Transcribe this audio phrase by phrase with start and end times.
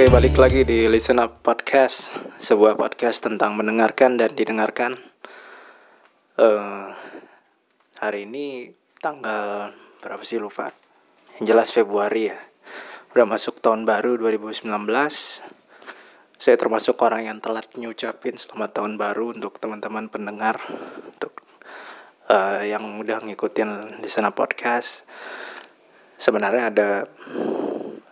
[0.00, 2.08] Oke, balik lagi di Listen Up Podcast,
[2.40, 4.96] sebuah podcast tentang mendengarkan dan didengarkan.
[6.40, 6.88] Eh,
[8.00, 10.72] hari ini tanggal berapa sih lupa?
[11.36, 12.40] Yang jelas Februari ya.
[13.12, 14.72] Udah masuk tahun baru 2019.
[16.40, 20.64] Saya termasuk orang yang telat nyucapin selamat tahun baru untuk teman-teman pendengar,
[21.12, 21.44] untuk
[22.32, 25.04] eh, yang udah ngikutin Listen Up Podcast.
[26.16, 26.88] Sebenarnya ada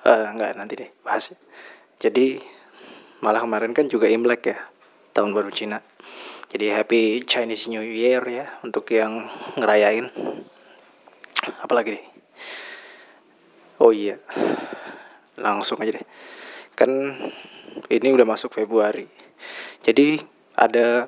[0.05, 1.33] eh enggak nanti deh bahas.
[1.99, 2.39] Jadi
[3.19, 4.59] malah kemarin kan juga Imlek ya,
[5.11, 5.83] tahun baru Cina.
[6.49, 9.27] Jadi happy Chinese New Year ya untuk yang
[9.59, 10.09] ngerayain.
[11.61, 12.05] Apalagi deh.
[13.83, 14.17] Oh iya.
[15.37, 16.07] Langsung aja deh.
[16.73, 16.91] Kan
[17.91, 19.05] ini udah masuk Februari.
[19.83, 20.19] Jadi
[20.57, 21.07] ada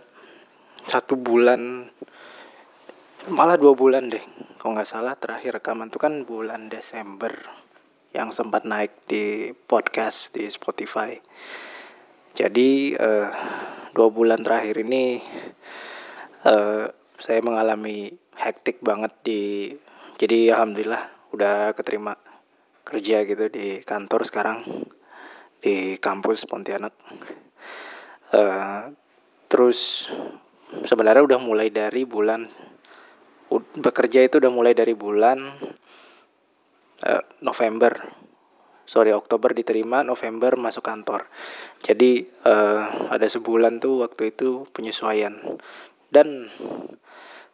[0.86, 1.86] satu bulan
[3.28, 4.22] malah dua bulan deh
[4.56, 7.30] kalau nggak salah terakhir rekaman tuh kan bulan Desember
[8.11, 11.14] yang sempat naik di podcast di Spotify.
[12.34, 13.28] Jadi eh,
[13.94, 15.22] dua bulan terakhir ini
[16.47, 16.86] eh,
[17.19, 19.42] saya mengalami hektik banget di.
[20.20, 22.12] Jadi alhamdulillah udah keterima
[22.84, 24.58] kerja gitu di kantor sekarang
[25.62, 26.92] di kampus Pontianak.
[28.34, 28.83] Eh,
[29.47, 30.11] terus
[30.83, 32.47] sebenarnya udah mulai dari bulan
[33.78, 35.58] bekerja itu udah mulai dari bulan
[37.05, 37.93] uh, November.
[38.89, 41.31] Sorry Oktober diterima November masuk kantor.
[41.79, 45.39] Jadi uh, ada sebulan tuh waktu itu penyesuaian.
[46.11, 46.51] Dan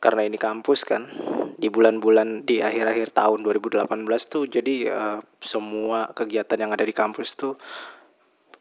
[0.00, 1.08] karena ini kampus kan
[1.56, 3.88] di bulan-bulan di akhir-akhir tahun 2018
[4.28, 7.56] tuh jadi uh, semua kegiatan yang ada di kampus tuh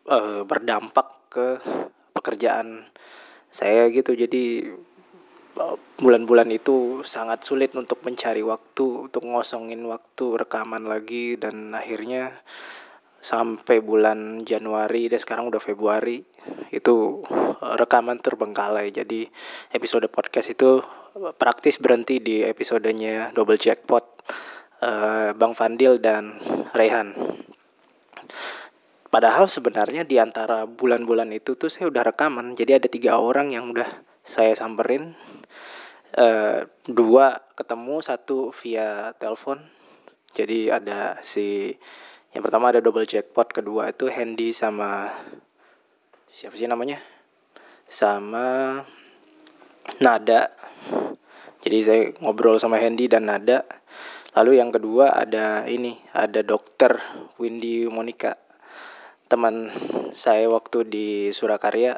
[0.08, 1.48] uh, berdampak ke
[2.16, 2.88] pekerjaan
[3.52, 4.16] saya gitu.
[4.16, 4.68] Jadi
[5.96, 12.44] bulan-bulan itu sangat sulit untuk mencari waktu untuk ngosongin waktu rekaman lagi dan akhirnya
[13.24, 16.22] sampai bulan Januari dan sekarang udah Februari
[16.70, 17.26] itu
[17.58, 18.94] rekaman terbengkalai.
[18.94, 19.26] Jadi
[19.74, 20.84] episode podcast itu
[21.40, 24.04] praktis berhenti di episodenya double jackpot
[24.84, 26.38] uh, Bang Fandil dan
[26.76, 27.16] Rehan.
[29.10, 33.72] Padahal sebenarnya di antara bulan-bulan itu tuh saya udah rekaman jadi ada tiga orang yang
[33.72, 33.88] udah
[34.26, 35.16] saya samperin
[36.16, 39.62] uh, dua ketemu satu via telepon.
[40.36, 41.76] Jadi ada si
[42.36, 45.08] yang pertama ada double jackpot kedua itu Handy sama
[46.28, 47.00] siapa sih namanya?
[47.88, 48.80] Sama
[50.04, 50.52] Nada.
[51.64, 53.64] Jadi saya ngobrol sama Handy dan Nada.
[54.36, 57.00] Lalu yang kedua ada ini ada dokter
[57.40, 58.36] Windy Monica.
[59.32, 59.72] Teman
[60.12, 61.96] saya waktu di Surakarya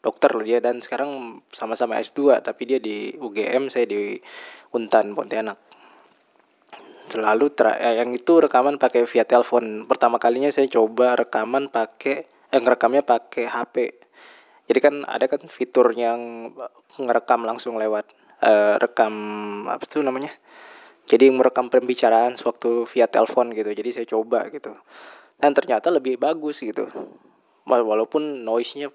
[0.00, 4.16] dokter loh dia dan sekarang sama-sama S2 tapi dia di UGM saya di
[4.72, 5.60] Untan Pontianak.
[7.10, 9.84] Selalu eh, yang itu rekaman pakai via telepon.
[9.84, 14.00] Pertama kalinya saya coba rekaman pakai eh ngerekamnya pakai HP
[14.70, 16.54] jadi kan ada kan fitur yang
[16.94, 18.06] ngerekam langsung lewat
[18.38, 19.10] eh, rekam
[19.66, 20.30] apa tuh namanya?
[21.10, 23.66] Jadi merekam pembicaraan sewaktu via telepon gitu.
[23.66, 24.70] Jadi saya coba gitu.
[25.42, 26.86] Dan ternyata lebih bagus gitu.
[27.66, 28.94] Walaupun noise-nya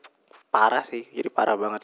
[0.55, 1.83] parah sih jadi parah banget.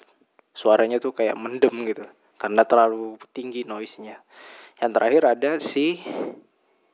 [0.56, 2.08] Suaranya tuh kayak mendem gitu
[2.40, 4.24] karena terlalu tinggi noise-nya.
[4.80, 6.00] Yang terakhir ada si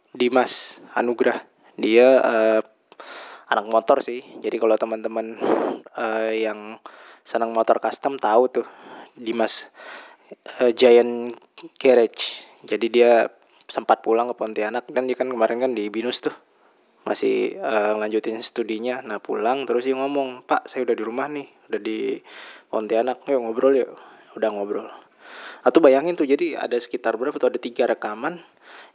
[0.10, 1.46] Dimas Anugrah.
[1.78, 2.62] Dia uh,
[3.54, 5.38] anak motor sih jadi kalau teman-teman
[5.94, 6.82] uh, yang
[7.22, 8.68] senang motor custom tahu tuh
[9.14, 9.70] Dimas
[10.58, 11.38] uh, Giant
[11.78, 12.42] Garage.
[12.66, 13.30] Jadi dia
[13.70, 16.34] sempat pulang ke Pontianak dan dia kan kemarin kan di Binus tuh
[17.08, 19.00] masih uh, lanjutin studinya.
[19.00, 22.20] Nah pulang terus dia ngomong pak saya udah di rumah nih udah di
[22.68, 23.96] Pontianak yuk ngobrol yuk.
[24.36, 24.92] Udah ngobrol.
[25.64, 28.44] Atau bayangin tuh jadi ada sekitar berapa tuh ada tiga rekaman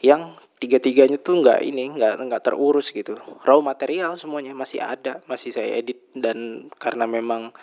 [0.05, 3.17] yang tiga tiganya tuh nggak ini nggak nggak terurus gitu.
[3.49, 5.97] Raw material semuanya masih ada masih saya edit.
[6.13, 7.57] Dan karena memang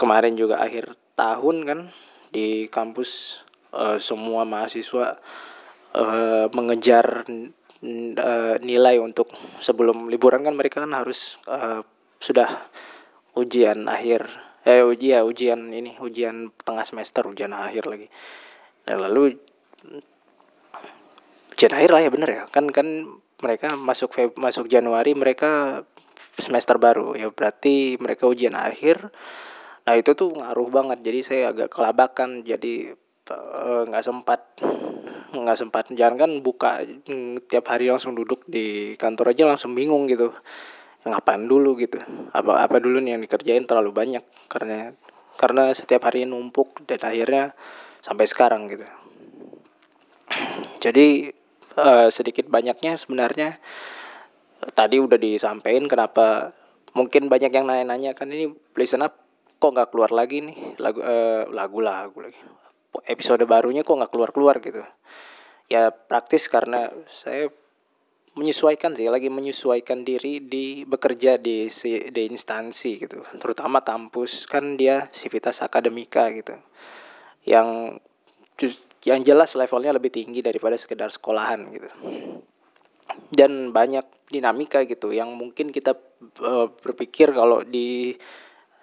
[0.00, 1.80] kemarin juga akhir tahun kan
[2.32, 3.42] di kampus
[3.76, 5.20] uh, semua mahasiswa
[5.92, 7.28] uh, mengejar
[7.82, 11.80] uh, nilai untuk sebelum liburan kan mereka kan harus uh,
[12.20, 12.68] sudah
[13.36, 14.28] ujian akhir
[14.60, 18.12] eh uji ya ujian ini ujian tengah semester ujian akhir lagi.
[18.84, 19.40] Dan lalu
[21.56, 22.42] ujian akhir lah ya bener ya.
[22.52, 23.08] Kan kan
[23.40, 25.82] mereka masuk Feb, masuk Januari mereka
[26.36, 27.16] semester baru.
[27.16, 29.08] Ya berarti mereka ujian akhir.
[29.88, 30.98] Nah itu tuh ngaruh banget.
[31.00, 32.44] Jadi saya agak kelabakan.
[32.44, 32.92] Jadi
[33.30, 34.40] nggak uh, sempat
[35.30, 40.10] nggak sempat jangan kan buka mm, tiap hari langsung duduk di kantor aja langsung bingung
[40.10, 40.34] gitu.
[41.06, 41.96] Ngapain dulu gitu?
[42.34, 43.64] Apa apa dulu nih yang dikerjain?
[43.64, 44.24] Terlalu banyak.
[44.50, 44.92] Karena
[45.38, 47.56] karena setiap hari numpuk dan akhirnya
[48.04, 48.84] sampai sekarang gitu.
[50.84, 51.30] Jadi
[51.78, 53.56] uh, sedikit banyaknya sebenarnya.
[54.60, 56.52] Tadi udah disampaikan kenapa
[56.92, 59.16] mungkin banyak yang nanya-nanya kan ini listen up
[59.56, 60.76] kok nggak keluar lagi nih?
[60.76, 62.59] Lagu eh, lagu lagu lagi
[63.06, 64.82] episode barunya kok nggak keluar keluar gitu.
[65.70, 67.50] Ya praktis karena saya
[68.38, 71.66] menyesuaikan sih lagi menyesuaikan diri di bekerja di
[72.10, 73.22] di instansi gitu.
[73.38, 76.54] Terutama kampus kan dia sivitas akademika gitu.
[77.46, 77.98] Yang
[79.06, 81.88] yang jelas levelnya lebih tinggi daripada sekedar sekolahan gitu.
[83.30, 85.98] Dan banyak dinamika gitu yang mungkin kita
[86.38, 88.14] uh, berpikir kalau di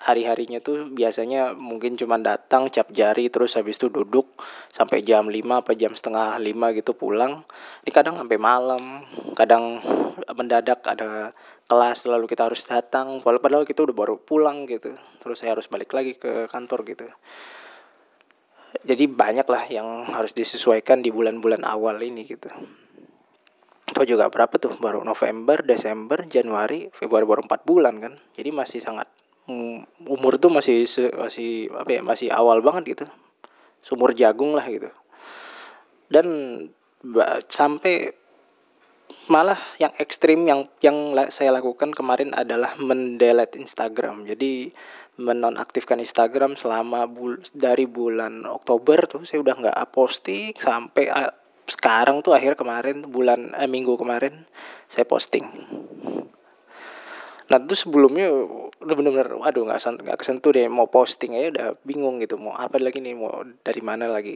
[0.08, 4.40] hari-harinya tuh biasanya mungkin cuma datang cap jari terus habis itu duduk
[4.72, 7.44] sampai jam 5 apa jam setengah 5 gitu pulang.
[7.84, 9.04] Ini kadang sampai malam
[9.36, 9.84] kadang
[10.32, 11.36] mendadak ada
[11.68, 14.96] kelas lalu kita harus datang padahal kita udah baru pulang gitu.
[15.20, 17.04] Terus saya harus balik lagi ke kantor gitu.
[18.88, 22.48] Jadi banyak lah yang harus disesuaikan di bulan-bulan awal ini gitu.
[23.92, 24.80] Itu juga berapa tuh?
[24.80, 28.16] Baru November Desember Januari Februari baru 4 bulan kan?
[28.40, 29.12] Jadi masih sangat
[30.04, 30.84] umur tuh masih
[31.16, 33.06] masih apa ya masih awal banget gitu.
[33.80, 34.92] Sumur jagung lah gitu.
[36.12, 36.28] Dan
[37.48, 38.12] sampai
[39.32, 44.28] malah yang ekstrim yang yang saya lakukan kemarin adalah mendelete Instagram.
[44.28, 44.72] Jadi
[45.18, 51.10] menonaktifkan Instagram selama bul dari bulan Oktober tuh saya udah nggak posting sampai
[51.68, 54.46] sekarang tuh akhir kemarin bulan eh, minggu kemarin
[54.86, 55.44] saya posting
[57.48, 58.28] nah itu sebelumnya
[58.84, 62.76] udah bener-bener waduh nggak nggak kesentuh deh mau posting aja udah bingung gitu mau apa
[62.78, 64.36] lagi nih mau dari mana lagi.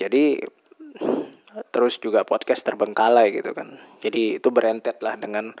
[0.00, 0.40] Jadi
[1.70, 3.76] terus juga podcast terbengkalai gitu kan.
[4.00, 5.52] Jadi itu berentet lah dengan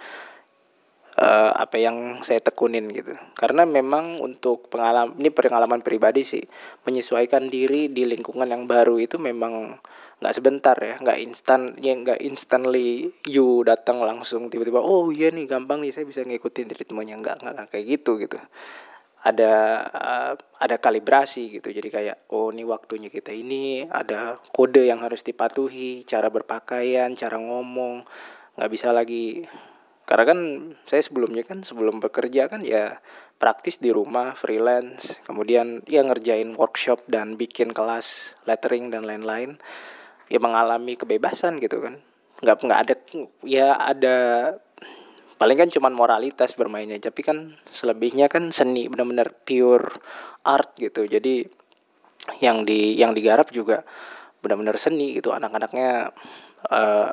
[1.18, 3.14] uh, apa yang saya tekunin gitu.
[3.36, 6.44] Karena memang untuk pengalaman ini pengalaman pribadi sih
[6.88, 9.76] menyesuaikan diri di lingkungan yang baru itu memang
[10.20, 15.48] nggak sebentar ya nggak instan ya nggak instantly you datang langsung tiba-tiba oh iya nih
[15.48, 17.16] gampang nih saya bisa ngikutin ritmenya.
[17.16, 18.36] Nggak nggak kayak gitu gitu.
[19.24, 19.52] Ada
[19.88, 21.72] uh, ada kalibrasi gitu.
[21.72, 27.40] Jadi kayak oh ini waktunya kita ini ada kode yang harus dipatuhi cara berpakaian cara
[27.40, 28.04] ngomong
[28.60, 29.48] nggak bisa lagi.
[30.04, 30.40] Karena kan
[30.84, 33.00] saya sebelumnya kan sebelum bekerja kan ya
[33.40, 39.56] praktis di rumah freelance kemudian ya ngerjain workshop dan bikin kelas lettering dan lain-lain
[40.30, 41.98] ya mengalami kebebasan gitu kan.
[42.40, 42.94] Nggak nggak ada
[43.42, 44.18] ya ada
[45.36, 46.96] paling kan cuman moralitas bermainnya.
[47.02, 49.90] Tapi kan selebihnya kan seni benar-benar pure
[50.46, 51.04] art gitu.
[51.04, 51.44] Jadi
[52.38, 53.82] yang di yang digarap juga
[54.40, 55.34] benar-benar seni gitu.
[55.34, 56.14] Anak-anaknya
[56.70, 57.10] uh,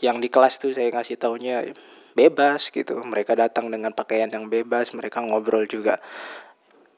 [0.00, 1.66] yang di kelas tuh saya ngasih taunya
[2.14, 3.02] bebas gitu.
[3.02, 5.98] Mereka datang dengan pakaian yang bebas mereka ngobrol juga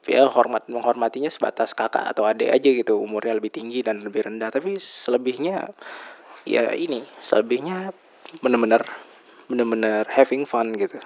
[0.09, 4.49] ya hormat menghormatinya sebatas kakak atau adik aja gitu umurnya lebih tinggi dan lebih rendah.
[4.49, 5.69] Tapi selebihnya
[6.47, 7.93] ya ini selebihnya
[8.41, 8.81] bener-bener
[9.45, 10.97] bener-bener having fun gitu.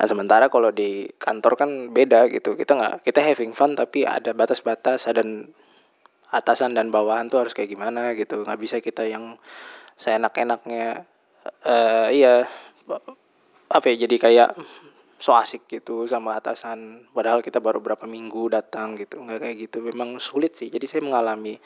[0.00, 2.56] Nah sementara kalau di kantor kan beda gitu.
[2.56, 5.24] Kita nggak kita having fun tapi ada batas-batas ada
[6.30, 8.44] atasan dan bawahan tuh harus kayak gimana gitu.
[8.44, 9.40] Nggak bisa kita yang
[10.00, 11.04] saya enak-enaknya
[11.64, 12.48] uh, iya
[13.70, 14.50] apa ya jadi kayak
[15.20, 17.04] so asik gitu sama atasan.
[17.12, 19.84] Padahal kita baru berapa minggu datang gitu nggak kayak gitu.
[19.84, 20.72] Memang sulit sih.
[20.72, 21.60] Jadi saya mengalami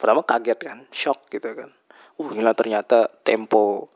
[0.00, 1.68] pertama kaget kan shock gitu kan.
[2.16, 3.92] Uh gila ternyata tempo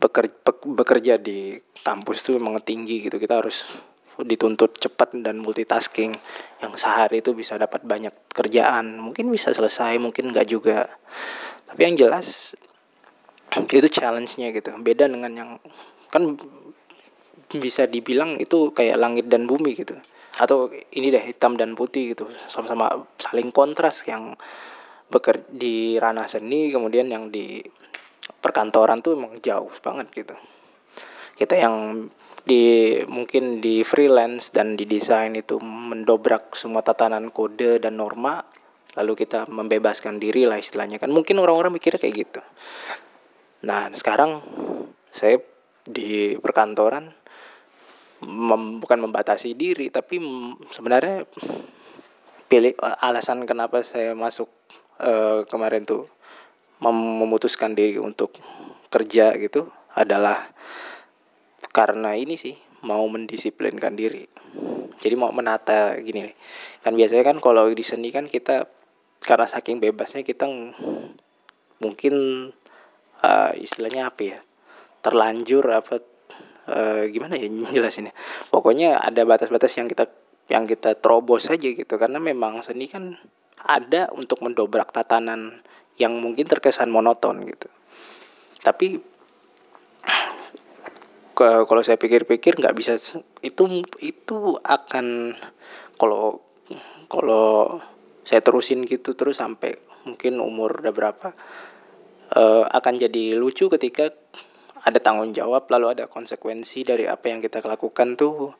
[0.00, 0.32] bekerja,
[0.64, 3.20] bekerja di kampus tuh memang tinggi gitu.
[3.20, 3.68] Kita harus
[4.16, 6.16] dituntut cepat dan multitasking.
[6.64, 8.96] Yang sehari itu bisa dapat banyak kerjaan.
[8.96, 10.88] Mungkin bisa selesai mungkin nggak juga.
[11.68, 12.56] Tapi yang jelas
[13.50, 14.72] itu challenge-nya gitu.
[14.80, 15.50] Beda dengan yang
[16.10, 16.34] kan
[17.58, 19.98] bisa dibilang itu kayak langit dan bumi gitu.
[20.38, 22.30] Atau ini deh hitam dan putih gitu.
[22.46, 24.38] Sama-sama saling kontras yang
[25.10, 27.58] beker di ranah seni kemudian yang di
[28.38, 30.36] perkantoran tuh emang jauh banget gitu.
[31.34, 32.06] Kita yang
[32.46, 38.40] di mungkin di freelance dan di desain itu mendobrak semua tatanan kode dan norma
[38.98, 41.10] lalu kita membebaskan diri lah istilahnya kan.
[41.10, 42.40] Mungkin orang-orang mikirnya kayak gitu.
[43.66, 44.40] Nah, sekarang
[45.12, 45.38] saya
[45.84, 47.19] di perkantoran
[48.24, 50.20] mem, bukan membatasi diri, tapi
[50.72, 51.24] sebenarnya
[52.50, 54.50] pilih alasan kenapa saya masuk
[54.98, 56.10] uh, kemarin tuh
[56.82, 58.34] mem memutuskan diri untuk
[58.90, 60.50] kerja gitu adalah
[61.70, 64.26] karena ini sih mau mendisiplinkan diri.
[65.00, 66.34] Jadi mau menata gini nih.
[66.84, 68.68] Kan biasanya kan kalau di seni kan kita
[69.20, 70.48] karena saking bebasnya kita
[71.80, 72.14] mungkin
[73.20, 74.38] uh, istilahnya apa ya
[75.00, 76.00] terlanjur apa
[76.70, 78.14] uh, gimana ya jelasinnya?
[78.48, 80.06] Pokoknya ada batas-batas yang kita
[80.50, 81.94] yang kita terobos saja gitu.
[81.98, 83.18] Karena memang seni kan
[83.60, 85.60] ada untuk mendobrak tatanan
[86.00, 87.68] yang mungkin terkesan monoton gitu.
[88.62, 88.96] Tapi
[91.38, 92.96] kalau saya pikir-pikir nggak bisa
[93.44, 93.62] itu
[94.00, 95.36] itu akan
[96.00, 96.40] kalau
[97.10, 97.80] kalau
[98.22, 99.74] saya terusin gitu terus sampai
[100.06, 101.28] mungkin umur udah berapa
[102.36, 104.14] uh, akan jadi lucu ketika
[104.80, 108.54] ada tanggung jawab lalu ada konsekuensi dari apa yang kita lakukan tuh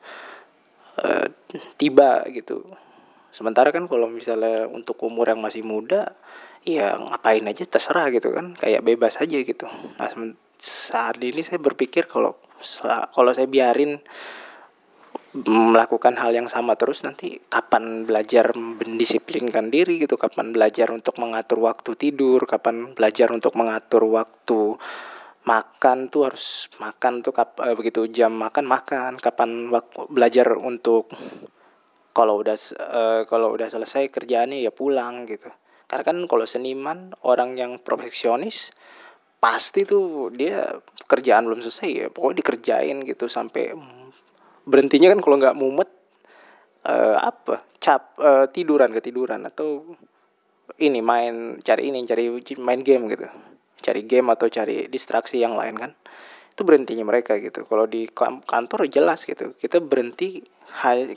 [1.01, 1.27] uh,
[1.77, 2.61] tiba gitu.
[3.31, 6.13] Sementara kan kalau misalnya untuk umur yang masih muda
[6.61, 9.65] ya ngapain aja terserah gitu kan kayak bebas aja gitu.
[9.97, 10.09] Nah
[10.61, 12.37] saat ini saya berpikir kalau
[13.17, 13.97] kalau saya biarin
[15.31, 21.63] melakukan hal yang sama terus nanti kapan belajar mendisiplinkan diri gitu kapan belajar untuk mengatur
[21.63, 24.75] waktu tidur kapan belajar untuk mengatur waktu
[25.45, 29.17] makan tuh harus makan tuh kap, eh, begitu jam makan makan.
[29.17, 31.09] Kapan waktu belajar untuk
[32.13, 35.49] kalau udah eh, kalau udah selesai kerjaannya ya pulang gitu.
[35.89, 38.71] Karena kan kalau seniman orang yang profesionis
[39.41, 40.69] pasti tuh dia
[41.09, 43.73] kerjaan belum selesai ya pokoknya dikerjain gitu sampai
[44.69, 45.89] berhentinya kan kalau nggak mumet
[46.85, 49.97] uh, apa cap uh, tiduran ketiduran atau
[50.77, 52.29] ini main cari ini cari
[52.61, 53.25] main game gitu
[53.81, 55.91] cari game atau cari distraksi yang lain kan
[56.51, 57.63] itu berhentinya mereka gitu.
[57.63, 60.43] Kalau di kantor jelas gitu kita berhenti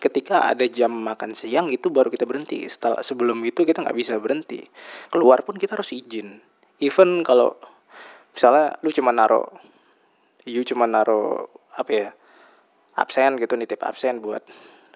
[0.01, 2.65] ketika ada jam makan siang itu baru kita berhenti.
[2.65, 4.65] Setelah sebelum itu kita nggak bisa berhenti.
[5.13, 6.41] Keluar pun kita harus izin.
[6.81, 7.55] Even kalau
[8.35, 9.53] misalnya lu cuma naro
[10.45, 12.09] you cuma naro apa ya
[12.99, 14.43] absen gitu nitip absen buat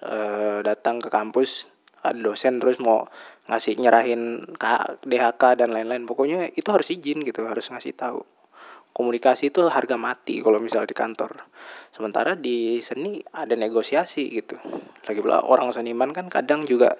[0.03, 1.67] uh, datang ke kampus
[2.15, 3.07] dosen terus mau
[3.49, 4.45] ngasih nyerahin
[5.03, 6.05] DHK dan lain-lain.
[6.05, 8.21] Pokoknya itu harus izin gitu harus ngasih tahu.
[8.93, 11.45] Komunikasi itu harga mati kalau misalnya di kantor.
[11.89, 14.59] Sementara di seni ada negosiasi gitu.
[15.05, 16.93] Lagi pula orang seniman kan kadang juga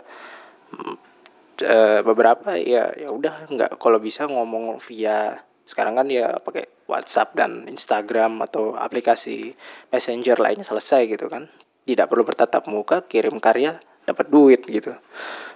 [1.59, 3.71] e, beberapa ya ya udah nggak.
[3.77, 9.53] Kalau bisa ngomong via sekarang kan ya pakai WhatsApp dan Instagram atau aplikasi
[9.93, 11.45] Messenger lainnya selesai gitu kan.
[11.85, 13.77] Tidak perlu bertatap muka kirim karya
[14.09, 14.91] dapat duit gitu.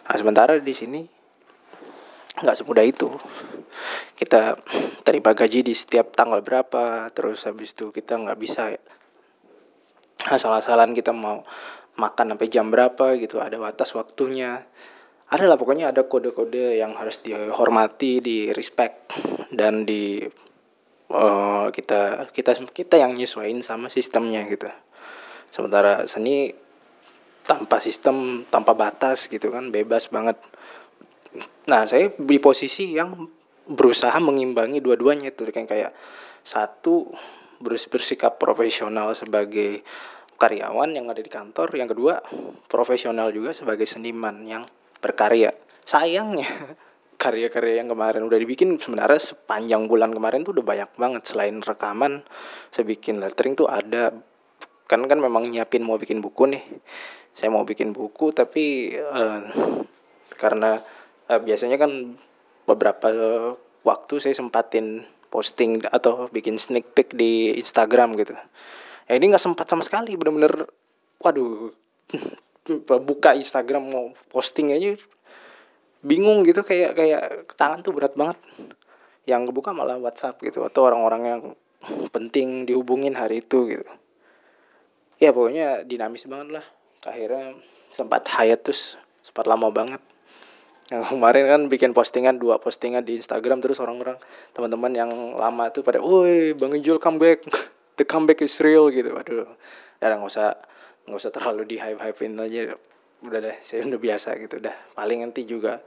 [0.03, 1.01] Nah sementara di sini
[2.39, 3.09] nggak semudah itu.
[4.13, 4.57] Kita
[5.01, 8.73] terima gaji di setiap tanggal berapa terus habis itu kita nggak bisa
[10.23, 11.43] asal-asalan kita mau
[11.99, 14.65] makan sampai jam berapa gitu ada batas waktunya.
[15.33, 19.17] Ada lah pokoknya ada kode-kode yang harus dihormati di respect
[19.49, 20.21] dan di
[21.09, 24.69] uh, kita kita kita yang nyesuaiin sama sistemnya gitu.
[25.49, 26.53] Sementara seni
[27.43, 30.39] tanpa sistem tanpa batas gitu kan bebas banget.
[31.67, 33.27] Nah saya di posisi yang
[33.67, 35.95] berusaha mengimbangi dua-duanya itu kan kayak
[36.43, 37.07] satu
[37.63, 39.79] bersikap profesional sebagai
[40.35, 42.19] karyawan yang ada di kantor yang kedua
[42.67, 44.63] profesional juga sebagai seniman yang
[44.99, 45.55] berkarya.
[45.83, 46.47] Sayangnya
[47.23, 51.23] karya-karya yang kemarin udah dibikin sebenarnya sepanjang bulan kemarin tuh udah banyak banget.
[51.31, 52.23] Selain rekaman
[52.71, 54.11] saya bikin lettering tuh ada
[54.83, 56.63] kan kan memang nyiapin mau bikin buku nih
[57.33, 59.41] saya mau bikin buku tapi uh,
[60.37, 60.77] karena
[61.27, 62.13] uh, biasanya kan
[62.69, 63.09] beberapa
[63.83, 68.37] waktu saya sempatin posting atau bikin sneak peek di Instagram gitu.
[69.09, 70.69] Ya ini nggak sempat sama sekali bener-bener
[71.17, 71.73] waduh
[73.09, 74.95] buka Instagram mau posting aja
[76.03, 77.23] bingung gitu kayak kayak
[77.57, 78.37] tangan tuh berat banget.
[79.23, 81.41] Yang kebuka malah WhatsApp gitu atau orang-orang yang
[82.11, 83.87] penting dihubungin hari itu gitu.
[85.17, 86.65] Ya pokoknya dinamis banget lah
[87.03, 87.55] akhirnya
[87.93, 90.01] sempat hayat terus sempat lama banget.
[90.91, 94.19] Yang kemarin kan bikin postingan dua postingan di Instagram terus orang-orang
[94.51, 97.47] teman-teman yang lama tuh pada woi bang Ijul comeback
[97.97, 99.15] the comeback is real gitu.
[99.15, 99.47] Waduh
[100.03, 100.59] udah nggak usah
[101.07, 102.75] nggak usah terlalu di hype hypein aja.
[103.23, 104.59] Udah deh saya udah biasa gitu.
[104.59, 105.79] Udah paling nanti juga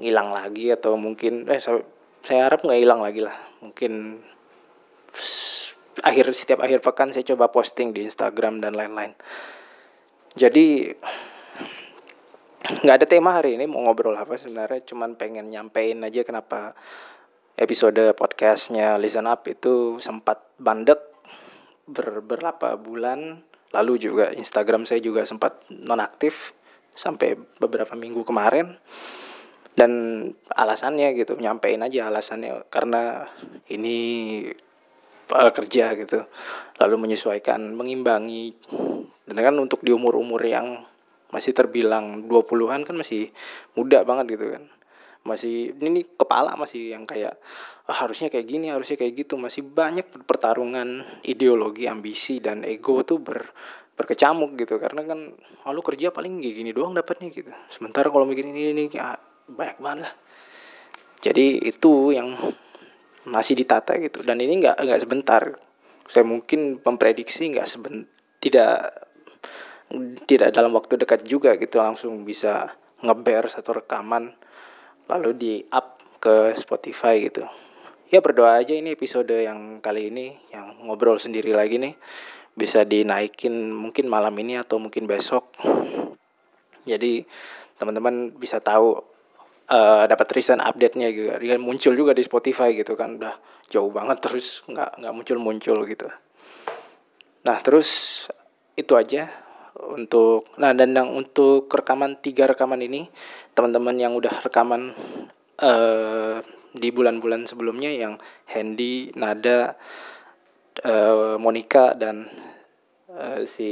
[0.00, 1.84] ngilang lagi atau mungkin eh saya,
[2.24, 3.36] saya harap nggak hilang lagi lah.
[3.60, 4.22] Mungkin
[6.00, 9.12] akhir setiap akhir pekan saya coba posting di Instagram dan lain-lain
[10.36, 10.96] jadi
[12.68, 14.84] nggak ada tema hari ini mau ngobrol apa sebenarnya.
[14.84, 16.76] Cuman pengen nyampein aja kenapa
[17.56, 21.00] episode podcastnya Listen Up itu sempat bandek
[21.88, 23.40] ber berapa bulan
[23.72, 24.34] lalu juga.
[24.36, 26.52] Instagram saya juga sempat nonaktif
[26.92, 28.76] sampai beberapa minggu kemarin.
[29.78, 29.92] Dan
[30.50, 32.66] alasannya gitu nyampein aja alasannya.
[32.66, 33.30] Karena
[33.70, 33.96] ini
[35.30, 36.26] uh, kerja gitu.
[36.82, 38.58] Lalu menyesuaikan mengimbangi
[39.28, 40.80] dan kan untuk di umur-umur yang
[41.28, 43.28] masih terbilang 20-an kan masih
[43.76, 44.64] muda banget gitu kan.
[45.28, 47.36] Masih ini kepala masih yang kayak
[47.84, 49.36] oh, harusnya kayak gini harusnya kayak gitu.
[49.36, 53.44] Masih banyak pertarungan ideologi ambisi dan ego tuh ber
[53.92, 54.80] berkecamuk gitu.
[54.80, 55.36] Karena kan
[55.68, 57.52] oh, kerja paling kayak gini doang dapatnya gitu.
[57.68, 59.20] Sementara kalau mikir ini ini ya,
[59.52, 60.12] banyak banget lah.
[61.20, 62.32] Jadi itu yang
[63.28, 64.24] masih ditata gitu.
[64.24, 65.42] Dan ini nggak nggak sebentar.
[66.08, 68.08] Saya mungkin memprediksi nggak seben
[68.40, 69.07] tidak
[70.28, 74.34] tidak dalam waktu dekat juga gitu langsung bisa ngeber satu rekaman
[75.08, 77.46] lalu di up ke Spotify gitu.
[78.08, 81.96] Ya berdoa aja ini episode yang kali ini yang ngobrol sendiri lagi nih
[82.56, 85.52] bisa dinaikin mungkin malam ini atau mungkin besok.
[86.88, 87.22] Jadi
[87.78, 88.98] teman-teman bisa tahu
[89.70, 91.34] uh, dapat recent update-nya juga.
[91.38, 93.36] Dia muncul juga di Spotify gitu kan udah
[93.68, 96.08] jauh banget terus nggak nggak muncul muncul gitu.
[97.44, 98.24] Nah terus
[98.74, 99.28] itu aja
[99.76, 103.08] untuk nah dan yang untuk rekaman tiga rekaman ini
[103.52, 104.94] teman-teman yang udah rekaman
[105.62, 106.40] uh,
[106.72, 109.74] di bulan-bulan sebelumnya yang Handy, Nada,
[110.84, 112.28] uh, Monica dan
[113.10, 113.70] uh, si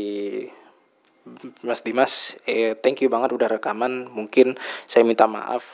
[1.66, 4.06] Mas Dimas, eh, thank you banget udah rekaman.
[4.06, 4.54] Mungkin
[4.86, 5.66] saya minta maaf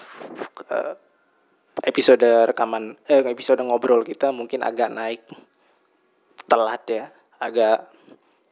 [0.73, 0.97] uh,
[1.85, 5.21] episode rekaman, eh, episode ngobrol kita mungkin agak naik
[6.49, 7.05] telat ya,
[7.37, 7.92] agak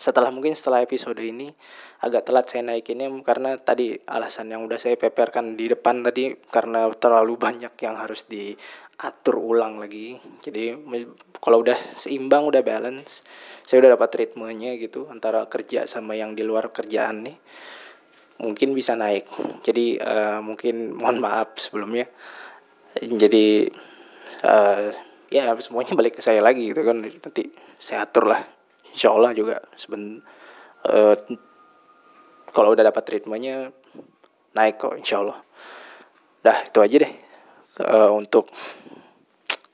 [0.00, 1.52] setelah mungkin setelah episode ini
[2.00, 6.88] agak telat saya naikinnya karena tadi alasan yang udah saya peperkan di depan tadi karena
[6.97, 10.16] terlalu banyak yang harus diatur ulang lagi.
[10.40, 10.73] Jadi
[11.37, 13.21] kalau udah seimbang udah balance
[13.69, 17.37] saya udah dapat ritmenya gitu antara kerja sama yang di luar kerjaan nih
[18.40, 19.28] mungkin bisa naik.
[19.61, 22.09] Jadi uh, mungkin mohon maaf sebelumnya.
[22.97, 23.69] Jadi
[24.49, 24.88] uh,
[25.28, 27.04] ya semuanya balik ke saya lagi gitu kan.
[27.04, 28.60] Nanti saya atur lah
[28.94, 30.23] insya Allah juga seben
[30.87, 31.14] uh,
[32.50, 33.70] kalau udah dapat ritmenya
[34.54, 35.38] naik kok insya Allah
[36.40, 37.12] dah itu aja deh
[37.85, 38.49] uh, untuk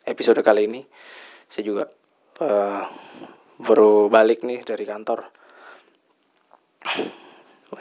[0.07, 0.81] episode kali ini.
[1.51, 1.85] Saya juga
[2.43, 2.83] uh,
[3.59, 5.27] baru balik nih dari kantor.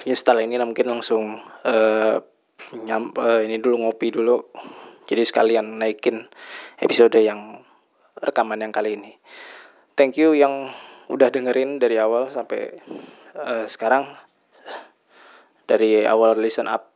[0.04, 2.15] Ya setelah ini mungkin langsung uh,
[2.74, 4.42] nyam uh, ini dulu ngopi dulu.
[5.05, 6.25] Jadi sekalian naikin
[6.81, 7.62] episode yang
[8.18, 9.14] rekaman yang kali ini.
[9.94, 10.74] Thank you yang
[11.11, 12.75] udah dengerin dari awal sampai
[13.37, 14.09] uh, sekarang.
[15.65, 16.94] Dari awal listen up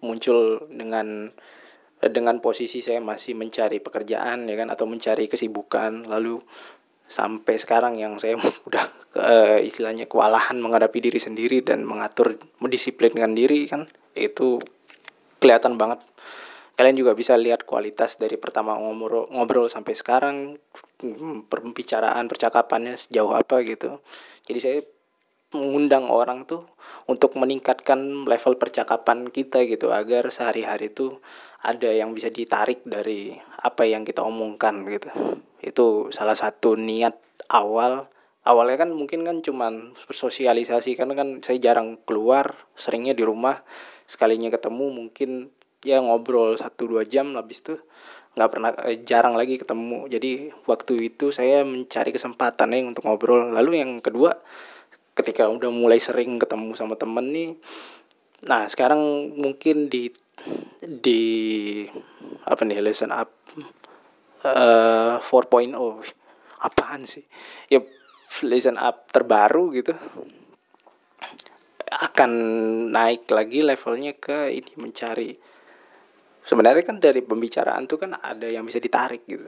[0.00, 1.28] muncul dengan
[1.98, 6.08] dengan posisi saya masih mencari pekerjaan ya kan atau mencari kesibukan.
[6.08, 6.40] Lalu
[7.08, 8.36] sampai sekarang yang saya
[8.68, 8.84] udah
[9.16, 14.60] uh, istilahnya kewalahan menghadapi diri sendiri dan mengatur mendisiplinkan diri kan itu
[15.40, 16.04] kelihatan banget
[16.78, 20.62] kalian juga bisa lihat kualitas dari pertama ngobrol ngobrol sampai sekarang
[21.50, 23.98] pembicaraan percakapannya sejauh apa gitu.
[24.46, 24.78] Jadi saya
[25.58, 26.70] mengundang orang tuh
[27.10, 31.18] untuk meningkatkan level percakapan kita gitu agar sehari-hari tuh
[31.66, 35.10] ada yang bisa ditarik dari apa yang kita omongkan gitu.
[35.58, 37.18] Itu salah satu niat
[37.50, 38.06] awal.
[38.46, 43.66] Awalnya kan mungkin kan cuman sosialisasi karena kan saya jarang keluar seringnya di rumah
[44.06, 45.52] sekalinya ketemu mungkin
[45.88, 47.80] ya ngobrol satu dua jam habis tuh
[48.36, 50.06] nggak pernah eh, jarang lagi ketemu.
[50.12, 53.50] Jadi waktu itu saya mencari kesempatan nih untuk ngobrol.
[53.50, 54.36] Lalu yang kedua
[55.18, 57.50] ketika udah mulai sering ketemu sama temen nih
[58.38, 60.14] nah sekarang mungkin di
[60.78, 61.22] di
[62.46, 63.34] apa nih lesson up
[64.46, 65.74] uh, 4.0
[66.62, 67.26] apaan sih?
[67.66, 67.82] Ya
[68.46, 69.90] lesson up terbaru gitu
[71.88, 72.30] akan
[72.94, 75.34] naik lagi levelnya ke ini mencari
[76.48, 79.44] sebenarnya kan dari pembicaraan tuh kan ada yang bisa ditarik gitu.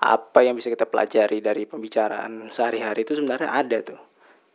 [0.00, 4.00] Apa yang bisa kita pelajari dari pembicaraan sehari-hari itu sebenarnya ada tuh.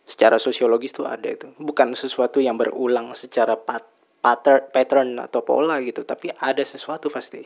[0.05, 1.49] Secara sosiologis tuh ada itu.
[1.57, 3.89] Bukan sesuatu yang berulang secara pat
[4.21, 7.41] pattern pattern atau pola gitu tapi ada sesuatu pasti.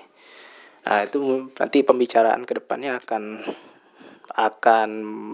[0.87, 3.23] Nah itu nanti pembicaraan ke depannya akan
[4.35, 4.89] akan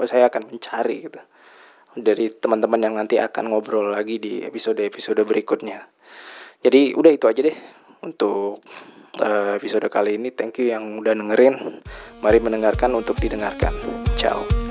[0.06, 1.22] saya akan mencari gitu.
[1.96, 5.86] Dari teman-teman yang nanti akan ngobrol lagi di episode-episode berikutnya.
[6.66, 8.66] Jadi udah itu aja deh untuk
[9.22, 10.34] uh, episode kali ini.
[10.34, 11.80] Thank you yang udah dengerin.
[12.20, 13.72] Mari mendengarkan untuk didengarkan.
[14.18, 14.65] Ciao.